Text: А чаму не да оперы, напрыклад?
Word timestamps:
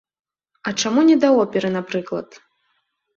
А 0.69 0.71
чаму 0.81 1.03
не 1.09 1.17
да 1.23 1.29
оперы, 1.43 1.69
напрыклад? 1.77 2.39